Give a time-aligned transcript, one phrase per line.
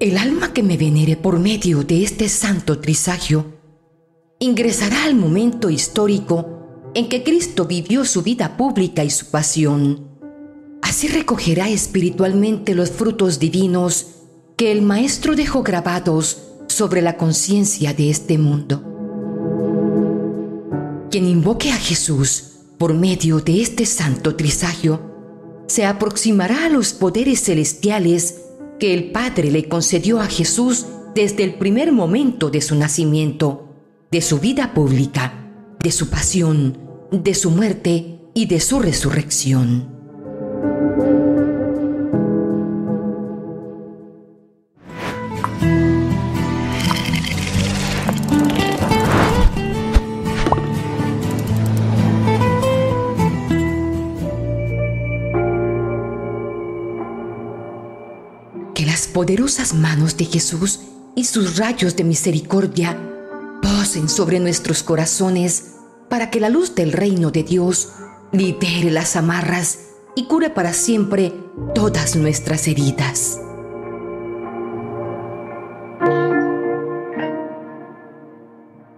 [0.00, 3.44] El alma que me venere por medio de este santo trisagio
[4.38, 10.08] ingresará al momento histórico en que Cristo vivió su vida pública y su pasión.
[10.80, 14.06] Así recogerá espiritualmente los frutos divinos
[14.56, 18.89] que el Maestro dejó grabados sobre la conciencia de este mundo.
[21.10, 22.44] Quien invoque a Jesús
[22.78, 25.00] por medio de este santo trisagio
[25.66, 28.42] se aproximará a los poderes celestiales
[28.78, 33.66] que el Padre le concedió a Jesús desde el primer momento de su nacimiento
[34.10, 36.78] de su vida pública, de su pasión,
[37.12, 39.99] de su muerte y de su resurrección.
[59.20, 60.80] Poderosas manos de Jesús
[61.14, 62.98] y sus rayos de misericordia
[63.60, 65.72] posen sobre nuestros corazones
[66.08, 67.90] para que la luz del reino de Dios
[68.32, 69.80] libere las amarras
[70.16, 71.34] y cure para siempre
[71.74, 73.38] todas nuestras heridas.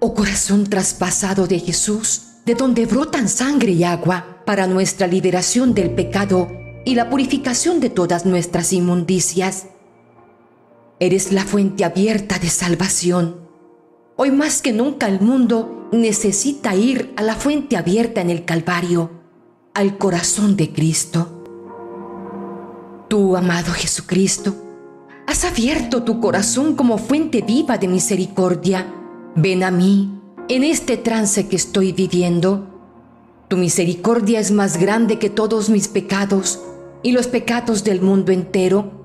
[0.00, 5.94] Oh corazón traspasado de Jesús, de donde brotan sangre y agua para nuestra liberación del
[5.94, 6.52] pecado
[6.84, 9.64] y la purificación de todas nuestras inmundicias.
[11.00, 13.50] Eres la fuente abierta de salvación
[14.22, 19.10] Hoy más que nunca el mundo necesita ir a la fuente abierta en el Calvario,
[19.72, 21.42] al corazón de Cristo.
[23.08, 24.54] Tú, amado Jesucristo,
[25.26, 28.94] has abierto tu corazón como fuente viva de misericordia.
[29.36, 30.20] Ven a mí
[30.50, 32.68] en este trance que estoy viviendo.
[33.48, 36.60] Tu misericordia es más grande que todos mis pecados
[37.02, 38.99] y los pecados del mundo entero.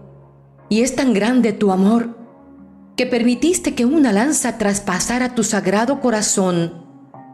[0.69, 2.17] Y es tan grande tu amor
[2.95, 6.85] que permitiste que una lanza traspasara tu sagrado corazón,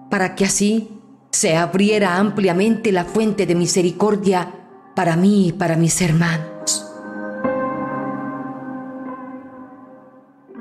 [0.10, 0.90] para que así
[1.32, 4.54] se abriera ampliamente la fuente de misericordia
[4.96, 6.86] para mí y para mis hermanos.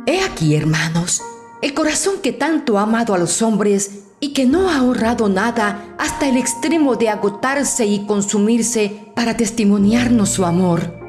[0.06, 1.22] He aquí, hermanos,
[1.62, 5.94] el corazón que tanto ha amado a los hombres y que no ha ahorrado nada
[5.98, 10.99] hasta el extremo de agotarse y consumirse para testimoniarnos su amor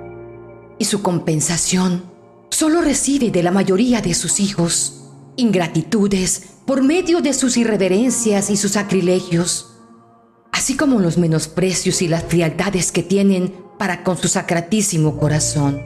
[0.82, 2.06] y su compensación
[2.50, 5.04] solo recibe de la mayoría de sus hijos
[5.36, 9.76] ingratitudes por medio de sus irreverencias y sus sacrilegios,
[10.52, 15.84] así como los menosprecios y las frialdades que tienen para con su sacratísimo corazón.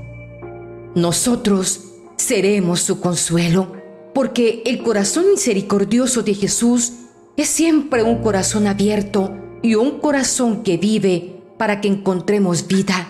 [0.96, 1.82] Nosotros
[2.16, 3.74] seremos su consuelo,
[4.14, 6.94] porque el corazón misericordioso de Jesús
[7.36, 13.10] es siempre un corazón abierto y un corazón que vive para que encontremos vida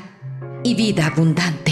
[0.63, 1.64] y vida abundante.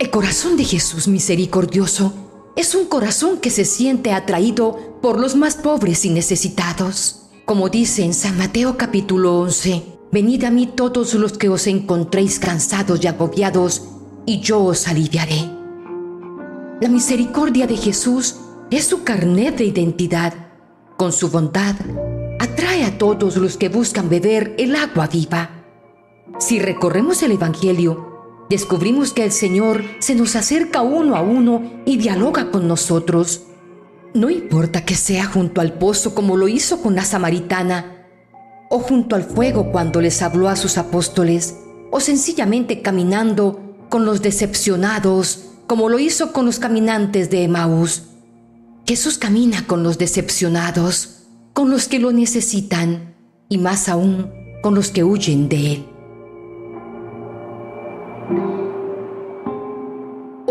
[0.00, 2.14] El corazón de Jesús misericordioso
[2.56, 7.26] es un corazón que se siente atraído por los más pobres y necesitados.
[7.44, 12.38] Como dice en San Mateo capítulo 11, Venid a mí todos los que os encontréis
[12.38, 13.82] cansados y agobiados,
[14.24, 15.50] y yo os aliviaré.
[16.80, 18.36] La misericordia de Jesús
[18.70, 20.32] es su carnet de identidad.
[20.96, 21.76] Con su bondad,
[22.38, 25.62] atrae a todos los que buscan beber el agua viva.
[26.38, 28.10] Si recorremos el Evangelio,
[28.50, 33.44] descubrimos que el Señor se nos acerca uno a uno y dialoga con nosotros.
[34.12, 38.08] No importa que sea junto al pozo como lo hizo con la samaritana,
[38.68, 41.56] o junto al fuego cuando les habló a sus apóstoles,
[41.92, 48.02] o sencillamente caminando con los decepcionados como lo hizo con los caminantes de Emaús.
[48.88, 53.14] Jesús camina con los decepcionados, con los que lo necesitan
[53.48, 55.89] y más aún con los que huyen de él.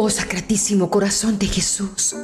[0.10, 2.16] Sacratísimo Corazón de Jesús,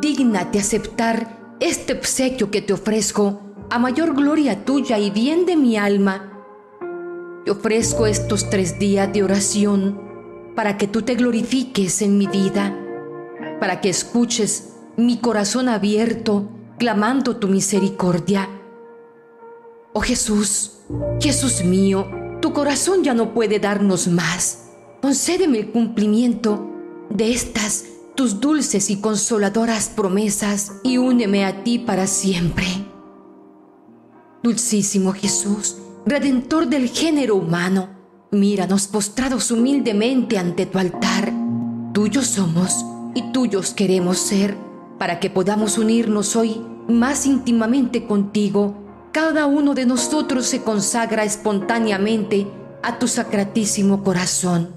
[0.00, 3.40] dígnate aceptar este obsequio que te ofrezco
[3.70, 6.32] a mayor gloria tuya y bien de mi alma.
[7.44, 10.00] Te ofrezco estos tres días de oración
[10.54, 12.76] para que tú te glorifiques en mi vida,
[13.60, 18.48] para que escuches mi corazón abierto clamando tu misericordia.
[19.92, 20.80] Oh Jesús,
[21.20, 22.06] Jesús mío,
[22.40, 24.66] tu corazón ya no puede darnos más.
[25.00, 26.77] Concédeme el cumplimiento
[27.10, 27.84] de estas
[28.14, 32.66] tus dulces y consoladoras promesas y úneme a ti para siempre.
[34.42, 35.76] Dulcísimo Jesús,
[36.06, 37.90] Redentor del género humano,
[38.30, 41.32] míranos postrados humildemente ante tu altar.
[41.92, 42.84] Tuyos somos
[43.14, 44.56] y tuyos queremos ser.
[44.98, 48.74] para que podamos unirnos hoy más íntimamente contigo.
[49.12, 52.50] Cada uno de nosotros se consagra espontáneamente
[52.82, 54.74] a tu sacratísimo corazón.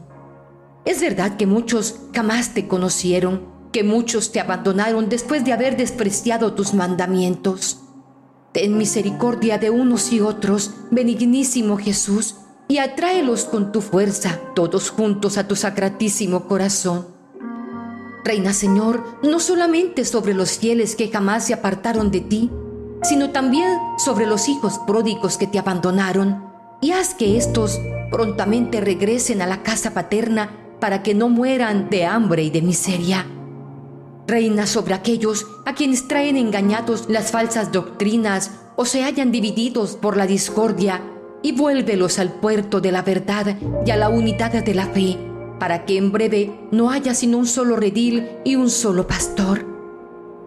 [0.84, 6.54] Es verdad que muchos jamás te conocieron, que muchos te abandonaron después de haber despreciado
[6.54, 7.82] tus mandamientos.
[8.52, 12.36] Ten misericordia de unos y otros, benignísimo Jesús,
[12.68, 17.08] y atráelos con tu fuerza, todos juntos a tu sacratísimo corazón.
[18.24, 22.52] Reina Señor, no solamente sobre los fieles que jamás se apartaron de ti,
[23.04, 26.44] sino también sobre los hijos pródigos que te abandonaron,
[26.82, 27.80] y haz que éstos
[28.12, 33.26] prontamente regresen a la casa paterna para que no mueran de hambre y de miseria.
[34.28, 40.18] Reina sobre aquellos a quienes traen engañados las falsas doctrinas o se hayan divididos por
[40.18, 41.02] la discordia,
[41.44, 45.18] y vuélvelos al puerto de la verdad y a la unidad de la fe,
[45.60, 49.66] para que en breve no haya sino un solo redil y un solo pastor.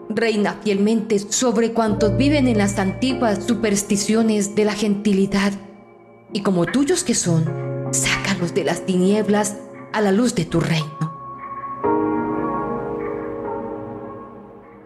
[0.09, 5.53] Reina fielmente sobre cuantos viven en las antiguas supersticiones de la gentilidad,
[6.33, 7.45] y como tuyos que son,
[7.91, 9.57] sácalos de las tinieblas
[9.95, 11.15] a la luz de tu reino.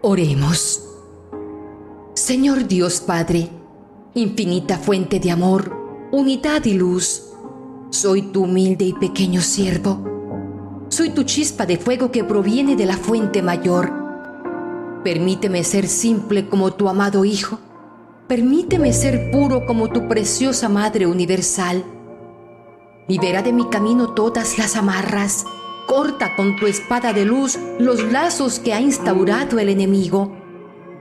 [0.02, 0.84] Oremos.
[2.12, 3.48] Señor Dios Padre,
[4.14, 5.74] infinita fuente de amor,
[6.12, 7.22] unidad y luz,
[7.88, 10.04] soy tu humilde y pequeño siervo.
[10.90, 13.90] Soy tu chispa de fuego que proviene de la fuente mayor.
[15.02, 17.58] Permíteme ser simple como tu amado Hijo.
[18.26, 21.82] Permíteme ser puro como tu preciosa Madre Universal.
[23.08, 25.46] Libera de mi camino todas las amarras.
[25.86, 30.36] Corta con tu espada de luz los lazos que ha instaurado el enemigo,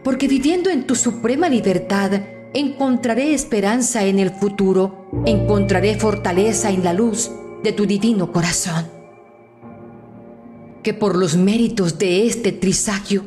[0.05, 2.21] porque viviendo en tu suprema libertad,
[2.53, 7.29] encontraré esperanza en el futuro, encontraré fortaleza en la luz
[7.61, 8.87] de tu divino corazón.
[10.83, 13.25] Que por los méritos de este trisagio,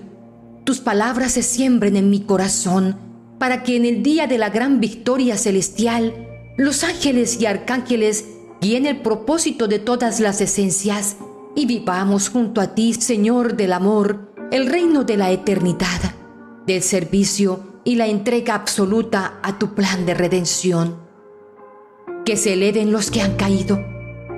[0.65, 2.97] tus palabras se siembren en mi corazón,
[3.38, 8.25] para que en el día de la gran victoria celestial, los ángeles y arcángeles
[8.60, 11.16] guíen el propósito de todas las esencias
[11.56, 16.14] y vivamos junto a ti, Señor del amor, el reino de la eternidad,
[16.66, 20.96] del servicio y la entrega absoluta a tu plan de redención.
[22.24, 23.82] Que se eleven los que han caído,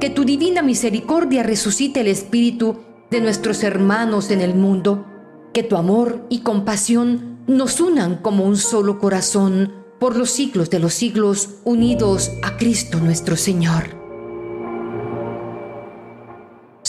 [0.01, 2.79] que tu divina misericordia resucite el espíritu
[3.11, 5.07] de nuestros hermanos en el mundo,
[5.53, 10.79] que tu amor y compasión nos unan como un solo corazón por los siglos de
[10.79, 14.02] los siglos, unidos a Cristo nuestro Señor.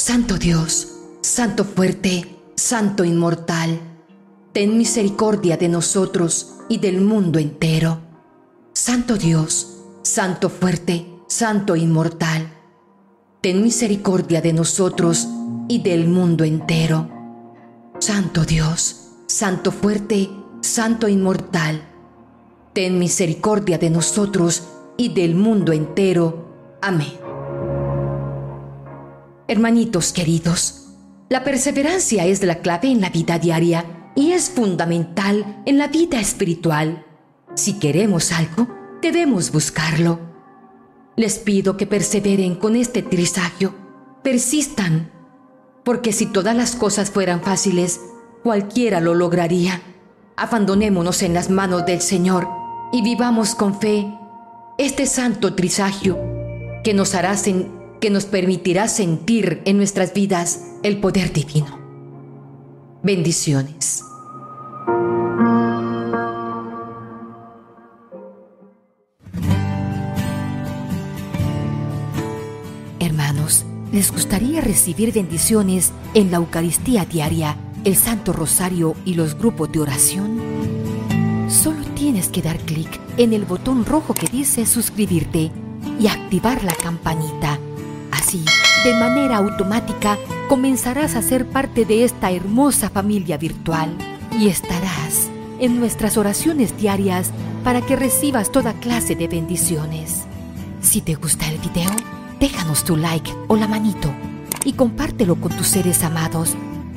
[0.06, 3.80] Santo Dios, Santo fuerte, Santo inmortal,
[4.52, 8.02] ten misericordia de nosotros y del mundo entero.
[8.74, 12.52] Santo Dios, Santo fuerte, Santo inmortal,
[13.40, 15.26] ten misericordia de nosotros
[15.70, 17.10] y del mundo entero.
[18.00, 20.30] Santo Dios, Santo fuerte,
[20.60, 21.82] Santo inmortal,
[22.74, 24.64] ten misericordia de nosotros
[24.98, 26.78] y del mundo entero.
[26.82, 27.23] Amén.
[29.54, 30.88] Hermanitos queridos,
[31.30, 33.86] la perseverancia es la clave en la vida diaria
[34.16, 37.06] y es fundamental en la vida espiritual.
[37.54, 38.68] Si queremos algo,
[39.04, 40.20] debemos buscarlo.
[41.16, 43.76] Les pido que perseveren con este trisagio,
[44.24, 45.12] persistan,
[45.86, 48.02] porque si todas las cosas fueran fáciles,
[48.42, 49.84] cualquiera lo lograría.
[50.36, 52.48] Abandonémonos en las manos del Señor
[52.92, 54.12] y vivamos con fe
[54.80, 56.18] este santo trisagio
[56.84, 61.80] que nos hará sentir que nos permitirá sentir en nuestras vidas el poder divino.
[63.02, 64.04] Bendiciones.
[73.00, 77.56] Hermanos, ¿les gustaría recibir bendiciones en la Eucaristía diaria,
[77.86, 80.42] el Santo Rosario y los grupos de oración?
[81.48, 85.52] Solo tienes que dar clic en el botón rojo que dice suscribirte
[86.02, 87.58] y activar la campanita
[88.84, 90.18] De manera automática,
[90.50, 93.96] comenzarás a ser parte de esta hermosa familia virtual
[94.32, 97.32] y estarás en nuestras oraciones diarias
[97.64, 100.24] para que recibas toda clase de bendiciones.
[100.82, 101.92] Si te gusta el video,
[102.40, 104.12] déjanos tu like o la manito
[104.66, 106.56] y compártelo con tus seres amados.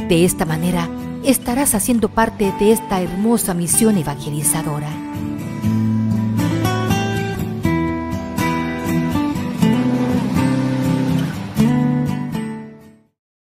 [0.09, 0.89] De esta manera,
[1.25, 4.89] estarás haciendo parte de esta hermosa misión evangelizadora.